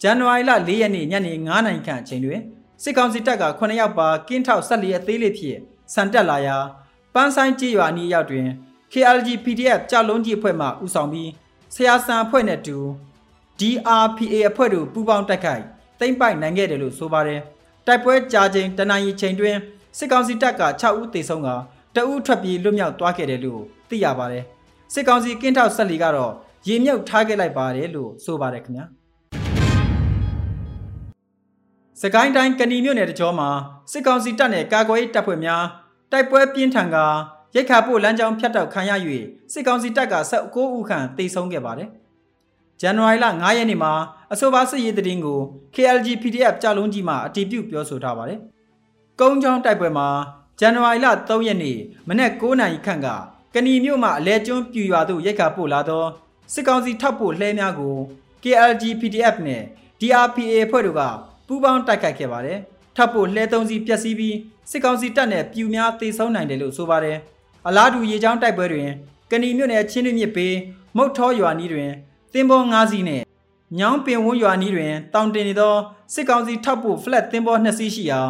[0.00, 2.40] ဇန်နဝါရီလ4ရက်နေ့ညနေ9:00နာရီခန့်အချိန်တွင်
[2.82, 5.58] စစ်ကောင်စီတပ်က9ယောက်ပါကင်းထောက်ဆက်လီအသေးလေးဖြင့်
[5.94, 6.56] စံတက်လာရာ
[7.14, 8.46] ပန်းဆိုင်ကြေးရွာနီးရောက်တွင်
[8.92, 11.30] KLG PDF ကြောက်လုံးကြီးအဖွဲ့မှဦးဆောင်ပြီး
[11.74, 12.78] ဆရာစံအဖွဲ့နဲ့တူ
[13.60, 15.64] DRPA အဖွဲ့တို့ပူးပေါင်းတိုက်ခိုက်
[16.00, 17.40] တိမ့်ပိုက်နိုင်ခဲ့တယ်လို့ဆိုပါတယ်
[17.86, 19.56] တိုက်ပွဲကြာချိန်တနင်္လာချိန်တွင်
[19.98, 21.48] စစ်ကောင်စီတပ်က6ဦးသေဆုံးက
[21.94, 24.44] တအုပ်ထွက်ပြေးလွတ်မြောက်သွားခဲ့တယ်လို့သိရပါတယ်
[24.92, 26.32] စစ်ကောင်စီကင်းထောက်ဆက်လီကတော့
[26.68, 28.84] ရေမြုပ်ထားခဲ့လိုက်ပါတယ်လို့ဆိုပါတယ်ခင်ဗျာ
[32.02, 33.48] စကိုင်းတိုင်းကဏီမြို့နယ်တကြောမှာ
[33.92, 35.64] စစ်ကောင်စီတပ်နဲ့ကာကွယ်ရေးတပ်ဖွဲ့များ
[36.12, 36.96] တိုက်ပွဲပြင်းထန်က
[37.54, 38.92] ရိတ်ခါပို့လမ်းကြောင်းဖြတ်တောက်ခံရ၍
[39.52, 41.90] စစ်ကောင်စီတပ်က19ဦးခန့်တိတ်ဆုံးခဲ့ပါတယ်။
[42.80, 43.92] ဇန်နဝါရီလ9ရက်နေ့မှာ
[44.32, 45.40] အဆိုပါစစ်ရေးတရင်ကို
[45.74, 48.40] KLG PDF ကြလုံးကြီးမှအတည်ပြုပြောဆိုထားပါတယ်။
[49.20, 50.08] ကုန်းချောင်းတိုက်ပွဲမှာ
[50.58, 51.78] ဇန်နဝါရီလ3ရက်နေ့
[52.08, 53.08] မနက်9နာရီခန့်က
[53.54, 56.04] ကဏီမြို့မှအလဲကျွန်းပြူရွာသို့ရိတ်ခါပို့လာသော
[56.52, 57.96] စစ်ကောင်စီထောက်ပို့လှဲများကို
[58.42, 59.62] KLG PDF နဲ့
[60.00, 61.02] DRPA ဖွဲ့တို့က
[61.46, 62.58] ပူးပေါင်းတိုက်ခိုက်ခဲ့ပါတယ်။
[62.96, 64.36] ထပ်ဖို့လှဲသုံးစီပျက်စီးပြီး
[64.70, 67.16] စစ်ကောင်စီတပ်နဲ့ပြူများတေဆုံးနိုင်တယ်လို့ဆိုပါတယ်။
[67.66, 68.88] အလားတူရေချောင်းတိုက်ပွဲတွင်
[69.30, 70.46] ကဏီမြို့နယ်ချင်းတွင်းမြစ်ပေ
[70.96, 71.90] မုတ်ထောရွာနီးတွင်
[72.36, 73.22] တင်ပေါ်၅စီးနဲ့
[73.78, 75.74] ညောင်းပင်ဝန်းရွာနီးတွင်တောင်တင်နေသော
[76.14, 78.20] စစ်ကောင်စီထပ်ဖို့ flat တင်ပေါ်2စီးရှိရာ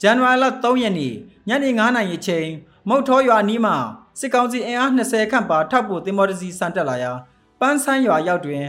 [0.00, 1.14] ဇန်နဝါရီလ3ရက်နေ့
[1.48, 2.48] ညနေ9:00နာရီအချိန်
[2.88, 3.72] မုတ်ထောရွာနီးမှ
[4.20, 7.12] စစ်ကောင်စီအင်အား20ခန့်ပါထပ်ဖို့တင်ပေါ်တစ်စီးစံတက်လာရာ
[7.60, 8.64] ပန်းဆန်းရွာရောက်တွင်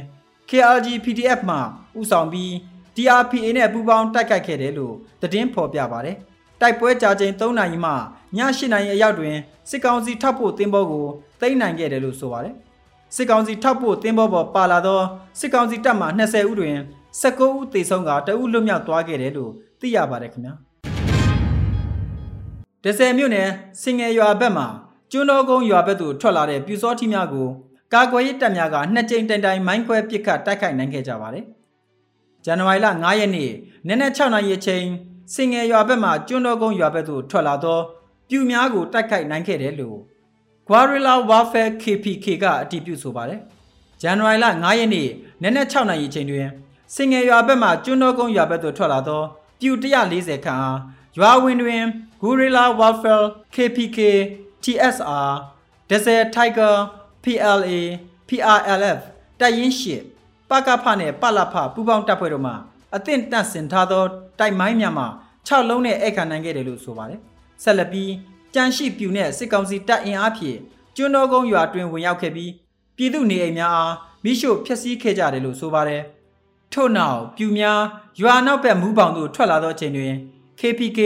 [0.49, 1.57] KRG PDF မှ
[1.99, 2.51] ဥဆောင်ပြီး
[2.95, 6.17] DRPA နဲ့ပူးပေါင်းတိုက်ခိုက်ခဲ့တယ်လို့သတင်းဖော်ပြပါတယ်။
[6.61, 7.95] တိုက်ပွဲကြာချိန်3နာရီမှည
[8.37, 9.35] 8နာရီအရောက်တွင်
[9.69, 11.05] စစ်ကောင်စီထောက်ဖို့တင်းဘောကို
[11.41, 12.55] သိမ်းနိုင်ခဲ့တယ်လို့ဆိုပါတယ်။
[13.15, 15.02] စစ်ကောင်စီထောက်ဖို့တင်းဘောပေါ်ပါလာသော
[15.39, 16.76] စစ်ကောင်စီတပ်မှ20ဦးတွင်
[17.21, 20.54] 19ဦးသေဆုံးကတအုပ်လွတ်မြောက်သွားခဲ့တယ်လို့သိရပါတယ်ခင်ဗျာ။
[22.84, 23.49] ဒဇယ်မြို့နယ်
[23.82, 24.67] စင်ငယ်ရွာဘက်မှာ
[25.12, 27.47] ကျွန်းတော်ကုန်းရွာဘက်သို့ထွက်လာတဲ့ပြူစောထီများကို
[27.93, 31.45] ကာကွယ်ရေးတပ်များကနှစ်ကြိမ်တိုင်တိုင်မိုင်းခွဲပစ်ခတ်တိုက်ခိုက်နိုင်ခဲ့ကြပါတယ်။
[32.45, 33.52] ဇန်နဝါရီလ9ရက်နေ့
[33.88, 34.86] နနက်6နာရီအချိန်
[35.36, 37.80] စင်ငယ်ရွာဘက်မှကျွန်းတော်ကုန်းရွာဘက်သို့ထွက်လာသော
[38.30, 39.97] ပြူများကိုတိုက်ခိုက်နိုင်ခဲ့တယ်လို့
[40.69, 43.39] Guerrilla Warfare KPK ကအတည်ပြုဆိုပါတယ်။
[44.02, 45.10] ဇန်နဝါရီလ9ရက်နေ့
[45.41, 46.47] နနက်6နာရီအချိန်တွင်
[46.95, 49.21] စင်ငယ်ရွာဘက်မှကျွန်းတော်ကုန်းရွာဘက်သို့ထွက်လာသော
[49.60, 49.71] ပြူ
[50.10, 50.80] 140ခန့်အား
[51.17, 51.84] ရွာဝင်တွင်
[52.21, 53.99] Guerrilla Warfare KPK
[54.63, 55.32] TSR
[55.89, 56.76] Desert Tiger
[57.23, 57.71] PLA
[58.28, 58.99] PRLF
[59.39, 60.02] တပ်ရင်းရှစ်
[60.49, 62.54] ပကဖနဲ့ပလဖပူပေါင်းတပ်ဖွဲ့တို့မှ
[62.95, 64.04] အသင့်တန့်စင်ထားသော
[64.39, 65.06] တိုက်မိုင်းများမှ
[65.47, 67.19] 6လုံးနဲ့အဲ့ခံနိုင်ခဲ့တယ်လို့ဆိုပါတယ်။
[67.63, 68.10] ဆက်လက်ပြီး
[68.53, 70.57] ကြန့်ရှိပြူနဲ့စစ်ကောင်စီတပ်အင်အားဖြင့်
[70.95, 72.51] ကျွန်းတော်ကုန်းရွာတွင်ဝင်ရောက်ခဲ့ပြီး
[72.97, 76.01] ပြည်သူနေအိမ်များအားမိရှို့ဖျက်ဆီးခဲ့ကြတယ်လို့ဆိုပါတယ်။
[76.73, 77.79] ထို့နောက်ပြူများ
[78.21, 80.13] ရွာနောက်ဘက်မူးပေါင်သို့ထွက်လာသောအချိန်တွင်
[80.59, 80.99] KPK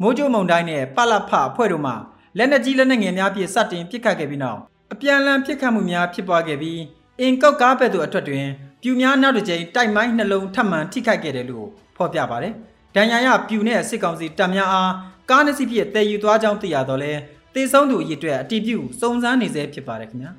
[0.00, 1.92] မိုးကြိုးမုံတိုင်းနဲ့ပလဖအဖွဲ့တို့မှ
[2.36, 4.60] လက်နက်ကြီးလက်နက်ငယ်များဖြင့်စတင်ပစ်ခတ်ခဲ့ပြီးနောက်
[4.92, 6.80] အပြန်အလှန်ပစ်ခတ်မှုများဖြစ်ပွားခဲ့ပြီး
[7.20, 8.46] အင်ကောက်ကားဘက်သို့အထွက်တွင်
[8.82, 12.54] ပြူများနောက်တစ်ကြိမ်တိုက်မိုင်းနှလုံးထပ်မံထိခိုက်ခဲ့တယ်လို့ဖော်ပြပါတယ်။
[12.94, 14.90] ဒဏ်ရာရပြူနဲ့စစ်ကောင်စီတပ်များအား
[15.30, 17.12] ကားနှစ်စီးဖြင့်တည်ယူသွားကြောင်းသိရတော့လဲ
[17.54, 20.30] တေဆုံးသူအရေးအတွက်အတီးပြုစုံစမ်းနေစေဖြစ်ပါတယ်ခင်ဗျာ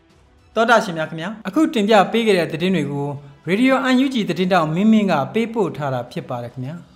[0.54, 3.08] ။သောတာရှင်များခင်ဗျာအခုတင်ပြပေးခဲ့တဲ့သတင်းတွေကို
[3.50, 6.76] Radio UNG သတင်းတောက်မင်းမင်းကပေးပို့ထားတာဖြစ်ပါတယ်ခင်ဗျာ။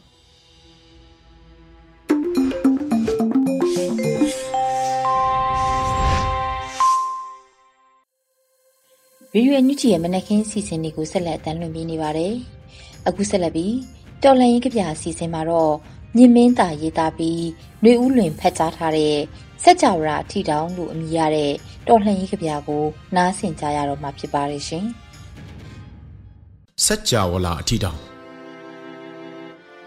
[9.33, 12.35] ဗီဒီယိုညွှန်ကြည့်ရဲ့မနက်ခင်းစီစဉ်တွေကိုဆက်လက်တင်လွှင့်ပေးနေပါတယ်။
[13.09, 13.75] အခုဆက်လက်ပြီး
[14.23, 15.73] တော်လှန်ရေးကြပြအစီအစဉ်မှာတော့
[16.16, 17.42] မြင့်မင်းသာရေးသားပြီး
[17.83, 19.16] ຫນွေဦးလွင်ဖတ်ကြားထားတဲ့
[19.62, 21.52] စက်ကြဝဠာအထီတောင်လို့အမည်ရတဲ့
[21.87, 22.85] တော်လှန်ရေးကြပြကို
[23.16, 24.87] နားဆင်ကြရတော့မှာဖြစ်ပါတယ်ရှင်။
[26.85, 27.98] စက်ကြဝဠာအထီတောင်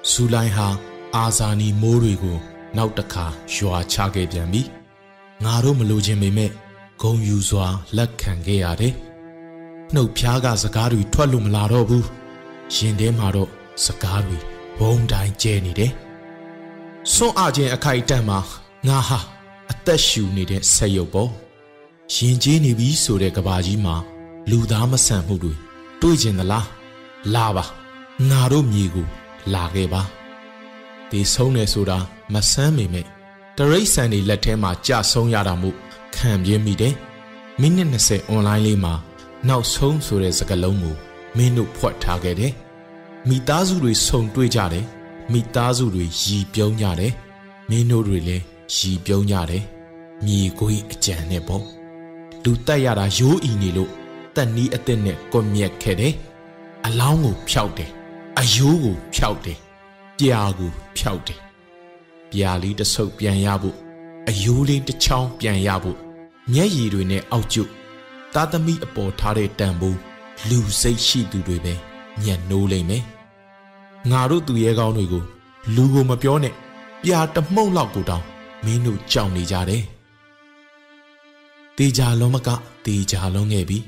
[0.09, 0.67] ဇူလိုင်ဟာ
[1.15, 2.37] အာဇာနီမိုးတွေကို
[2.77, 4.61] နောက်တစ်ခါရွာချခဲ့ပြန်ပြီ။
[5.43, 6.51] ငါတို့မလိုချင်ပေမဲ့
[7.01, 8.93] ဂုံယူစွာလက်ခံခဲ့ရတယ်။
[9.93, 12.07] နှုတ်ဖျားကစကားတွေထွက်လို့မလာတော့ဘူး
[12.75, 13.49] ရင်ထဲမှာတော့
[13.85, 14.37] စကားတွေ
[14.79, 15.93] ဘုံတိုင်းကျဲနေတယ်
[17.15, 18.39] စွန့်အားခြင်းအခိုက်အတန့်မှာ
[18.87, 19.19] ငါဟာ
[19.71, 21.29] အသက်ရှူနေတဲ့ဆက်ရုပ်ပေါ့
[22.13, 23.95] ရင်ကျေးနေပြီဆိုတဲ့ကဘာကြီးမှာ
[24.49, 25.53] လူသားမဆန်မှုတွေ
[26.01, 26.67] တွေ့ကျင်သလား
[27.35, 27.65] လာပါ
[28.29, 29.07] ငါတို့မြေကို
[29.53, 30.01] လာခဲ့ပါ
[31.09, 31.97] ဒီဆုံးနေဆိုတာ
[32.33, 33.05] မဆန်းမိမဲ့
[33.57, 35.75] တရိတ်ဆန်တွေလက်ထဲမှာကြဆုံးရတာမို့
[36.15, 36.95] ခံပြင်းမိတယ်
[37.61, 38.93] မိနစ်20 online လေးမှာ
[39.47, 40.95] နောက်ဆုံးဆိုတဲ့စကားလုံးကို
[41.37, 42.51] မင်းတို့ဖွက်ထားခဲ့တယ်။
[43.27, 44.85] မိသားစုတွေဆုံတွေ့ကြတယ်။
[45.31, 47.13] မိသားစုတွေရည်ပြုံးကြတယ်။
[47.69, 48.43] မင်းတို့တွေလည်း
[48.75, 49.63] ရီပြုံးကြတယ်
[50.25, 51.63] မြေခွေးအကြံနဲ့ပေါ့
[52.43, 53.91] လူတက်ရတာရိုးအီနေလို့
[54.35, 56.13] တက်နီးအစ်စ်နဲ့ကွန်မြက်ခဲ့တယ်
[56.85, 57.91] အလောင်းကိုဖျောက်တယ်
[58.39, 59.57] အယိုးကိုဖျောက်တယ်
[60.19, 61.39] ပြာကိုဖျောက်တယ်
[62.31, 63.77] ပြာလေးတစ်ဆုပ်ပြန်ရဖို့
[64.29, 65.97] အယိုးလေးတစ်ချောင်းပြန်ရဖို့
[66.53, 67.57] မျက်ရည်တွေနဲ့အောက်ကျ
[68.33, 69.99] သားသမီးအပေါ်ထားတဲ့တန်ဖိုး
[70.49, 71.73] လူစိတ်ရှိသူတွေပဲ
[72.23, 73.03] ညံ့နိုးလိမ့်မယ်
[74.11, 75.23] ငါတို့သူရဲကောင်းတွေကို
[75.75, 76.53] လူကိုမပြောနဲ့
[77.03, 78.23] ပြာတမှုန့်လောက်ကိုတောင်
[78.65, 79.83] မင်းတို့ကြောက်နေကြတယ်
[81.77, 82.49] တေချာလုံးမက
[82.85, 83.79] တေချာလုံးခဲ့ပြီ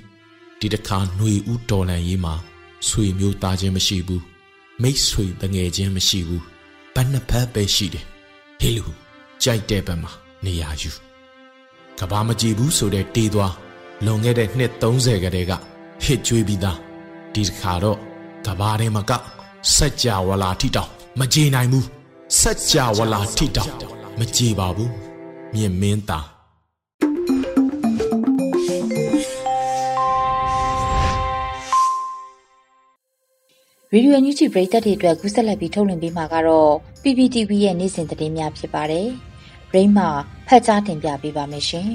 [0.60, 2.34] ဒီတခါຫນွေဦးတော်လန်ရေးမှာ
[2.88, 4.24] ဆွေမျိုးသားချင်းမရှိဘူး
[4.82, 6.44] မိတ်ဆွေတငယ်ချင်းမရှိဘူး
[6.96, 8.06] ဘယ်နှစ်ဖက်ပဲရှိတယ်
[8.60, 8.86] ဟေးလူ
[9.44, 10.12] ကြိုက်တဲ့ဘက်မှာ
[10.46, 10.92] နေရာယူ
[12.00, 13.54] ကဘာမကြည့်ဘူးဆိုတဲ့တေးသွား
[14.06, 15.54] လွန်ခဲ့တဲ့နှစ်30ကတည်းက
[16.04, 16.78] ဟစ်ကြွေးပြီးသား
[17.34, 17.98] ဒီတခါတော့
[18.46, 19.12] ကဘာထဲမှာက
[19.70, 21.88] စัจ java လာထိတောင်မကြေနိုင်ဘူး
[22.42, 23.72] စัจ java လာထိတောင်
[24.20, 24.92] မကြေပါဘူး
[25.54, 26.26] မြင့်မင်းသား
[33.94, 36.72] ရေဒီယိုညူချီပရိသတ်တွေအတွက်ကူးဆက်လက်ပြီးထုတ်လွှင့်ပေးမှာကတော့
[37.04, 39.08] PPTV ရဲ့နေ့စဉ်သတင်းများဖြစ်ပါတယ်။
[39.74, 40.08] ရိမ့်မှာ
[40.48, 41.92] ဖတ်ကြားတင်ပြပေးပါမယ်ရှင်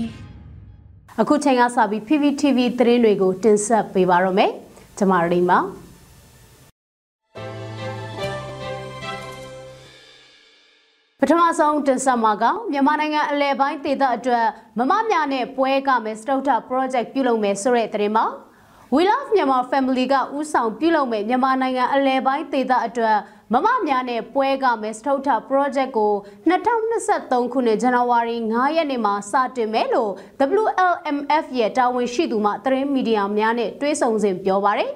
[1.20, 4.50] ။အခုချိန်ကစပြီး PPTV သတင်းတွေကိုတင်ဆက်ပေးပါရမယ်။
[4.98, 5.55] ကျွန်မရိမ
[11.20, 14.46] ပထမဆုံးတင်ဆက်မှာကမြန်မာနိုင်ငံအလဲပိုင်းဒေသအတွက်
[14.79, 18.26] မမမြနဲ့ပွဲကမယ်စတုထ project ပြုလုပ်မယ်ဆိုတဲ့သတင်းမှာ
[18.94, 23.16] We Love Myanmar Family ကဥဆောင်ပြုလုပ်မယ်မြန်မာနိုင်ငံအလဲပိုင်းဒေသအတွက်
[23.52, 26.14] မမများနဲ့ပွဲကမယ်စတုထ project ကို
[26.50, 30.12] 2023ခုနှစ်ဇန်နဝါရီ9ရက်နေ့မှာစတင်မယ်လို့
[30.62, 34.92] WLMF ရဲ့တာဝန်ရှိသူမှသတင်းမီဒီယာများနဲ့တွဲဆုံစဉ်ပြောပါရယ်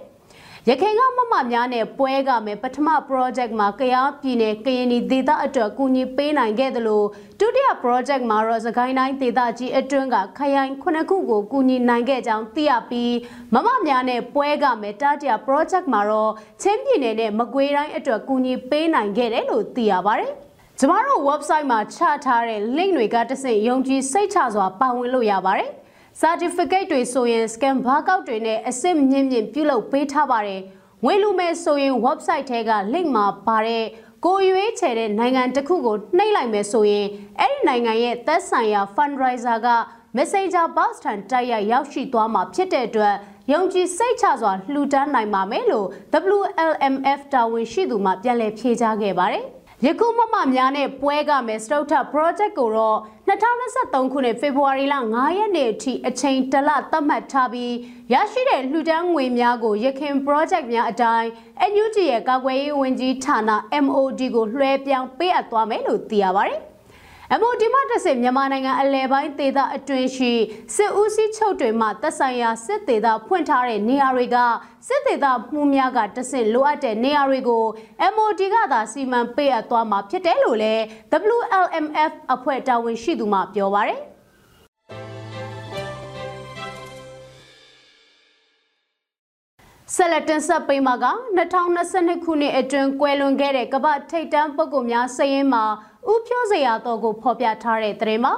[0.69, 7.07] ရခိုင်ကမမများနဲ့ပွဲကမယ်ပထမ project မှာကရားပြည်နယ်ကရင်ပြည်ဒေသအတွက်ကူညီပေးနိုင်ခဲ့တယ်လို့
[7.41, 13.15] ဒုတိယ project မှာတော့စကိုင်းတိုင်းဒေသကြီးအတွင်းကခရိုင်ခုနှစ်ခုကိုကူညီနိုင်ခဲ့ကြောင်းသိရပြီး
[13.55, 20.33] မမများနဲ့ပွဲကမယ်တတိယ project မှာတော့ချင်းပြည်နယ်နဲ့မကွေးတိုင်းအတွက်ကူညီပေးနိုင်ခဲ့တယ်လို့သိရပါတယ်
[20.79, 25.71] ကျမတို့ website မှာချထားတဲ့ link တွေကတဆင့်ယုံကြည်စိတ်ချစွာပါဝင်လို့ရပါတယ်။
[26.19, 30.61] certificate တွေဆိုရင် scan barcode တွေနဲ့အစစ်မြင့်မြင့်ပြုလုပ်ပေးထားပါတယ်။
[31.05, 33.85] ဝင်လူမဲ့ဆိုရင် website ထဲက link မှာပါတဲ့
[34.25, 37.07] ကိုရွေးချယ်တဲ့နိုင်ငံတစ်ခုကိုနှိပ်လိုက်မယ်ဆိုရင်
[37.39, 39.69] အဲ့ဒီနိုင်ငံရဲ့သက်ဆိုင်ရာ fundraiser က
[40.17, 43.15] Messenger box ထံတိုက်ရိုက်ရောက်ရှိသွားမှာဖြစ်တဲ့အတွက်
[43.53, 45.89] ယုံကြည်စိတ်ချစွာလှူဒန်းနိုင်ပါမယ်လို့
[46.37, 49.45] WLMF တာဝန်ရှိသူမှပြန်လည်ဖြေကြားခဲ့ပါတယ်။
[49.87, 57.75] ယခုမမများနဲ့ပွဲကမယ်စတုထ project ကိုတော့2023ခုနှစ်ဖေဖော်ဝါရီလ9ရက်နေ့အထိအချိန်တလသတ်မှတ်ထားပြီး
[58.13, 61.29] ရရှိတဲ့လှူဒန်းငွေများကိုရခင် project များအတိုင်း
[61.71, 63.39] NUG ရဲ့ကာကွယ်ရေးဝန်ကြီးဌာန
[63.85, 66.61] MOD ကိုလွှဲပြောင်းပေးအပ်သွားမယ်လို့သိရပါတယ်။
[67.39, 70.33] MOD မှတစ်စင်မြန်မာနိုင်ငံအလဲပိုင်းဒေသအတွင်းရှိ
[70.75, 74.37] စစ်ဦးစီးချုပ်တွေမှသက်ဆိုင်ရာစစ်ဒေသဖွင့်ထားတဲ့နေရာတွေက
[74.89, 77.65] စစ်ဒေသမှုများကတဆင့်လိုအပ်တဲ့နေရာတွေကို
[78.15, 80.83] MOD ကသာစီမံပေးအပ်သွားမှာဖြစ်တယ်လို့လည်း
[81.37, 84.01] WLMF အဖွဲ့တာဝန်ရှိသူမှပြောပါရယ်
[89.97, 91.07] ဆက်လက်တင်ဆက်ပေးမှာက
[91.67, 95.65] 2022ခုနှစ်အတွင်းကွယ်လွန်ခဲ့တဲ့ကမ္ဘာထိပ်တန်းပုဂ္ဂိုလ်များစည်ရင်းမှာ
[96.13, 98.35] ဥဖြိုးစရာတော်ကိုဖော်ပြထားတဲ့သတင်းမှာ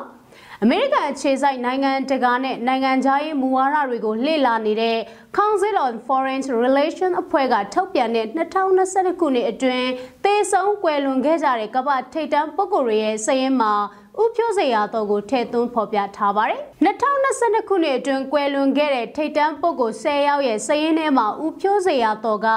[0.62, 4.98] အမေရိကန်အခြေစိုက်နိုင်ငံတကာနဲ့နိုင်ငံခြားရေးမူဝါဒတွေကိုလှည့်လာနေတဲ့
[5.38, 9.90] Council on Foreign Relations အဖွဲ့ကထုတ်ပြန်တဲ့2022ခုနှစ်အတွင်း
[10.24, 13.74] သေဆုံးကွယ်လွန်ခဲ့ကြတဲ့ကမ္ဘာထိပ်တန်းပုဂ္ဂိုလ်တွေရဲ့စည်ရင်းမှာ
[14.20, 22.48] ဥဖြိုးစရာတော်ကိုထည့်သွင်းဖော်ပြထားပါတယ်။2022ခုနှစ်အတွင်းကွယ်လွန်ခဲ့တဲ့ထိပ်တန်းပုဂ္ဂိုလ်10ယောက်ရဲ့စည်ရင်းထဲမှာဥဖြိုးစရာတော်က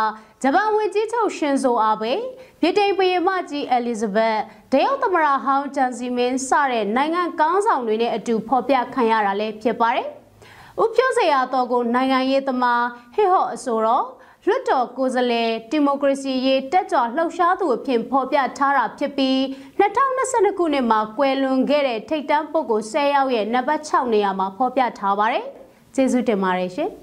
[0.44, 2.14] ဂျပန်ဝန်ကြီးချုပ်ရှင်ဇိုအာဘေ
[2.62, 4.38] ဗြိတိန်ပြည်မကြီးအဲလီဇဘက်
[4.72, 10.08] ဒရုတ်သမရဟောင်းဂျန်စီမင်းစတဲ့နိုင်ငံကောင်းဆောင်တွေနဲ့အတူဖော်ပြခံရတာလည်းဖြစ်ပါတယ်။
[10.84, 12.84] ဥဖြိုးစရာတော်ကိုနိုင်ငံရေးသမား
[13.16, 14.06] ဟစ်ဟော့အဆိုတော့
[14.48, 19.38] လွှတ်တော်ကိုယ်စားလှယ်ဒီမိုကရေစီရေးတက်ကြွလှုပ်ရှားသူအဖြစ်ဖော်ပြထားတာဖြစ်ပြီး
[19.80, 25.46] 2022ခုနှစ်မှာကွယ်လွန်ခဲ့တဲ့ထိပ်တန်းပုဂ္ဂိုလ်10ယောက်ရဲ့နံပါတ်6နေရာမှာဖော်ပြထားပါတယ်။
[25.96, 26.90] ကျေးဇူးတင်ပါတယ်ရှင်။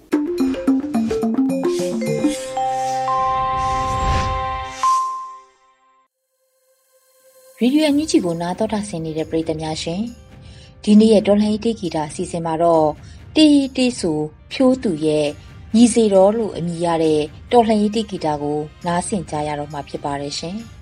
[7.60, 10.02] ရေဒီယိုအန်ယူဂျီကိုနားတော်တာဆင်နေတဲ့ပရိသတ်များရှင်
[10.82, 12.88] ဒီနေ့ရဲ့တော်လှန်ရေးတေးဂီတာအစီအစဉ်မှာတော့
[13.36, 14.18] တေးတေးဆို
[14.52, 15.26] ဖြိုးသူရဲ့
[15.76, 17.20] ညီစေတော်လို့အမည်ရတဲ့
[17.52, 20.56] တော်လှန်ရေးတေးဂီတာကိုနားဆင်ကြရတော့မှာဖြစ်ပါတယ်ရှင်။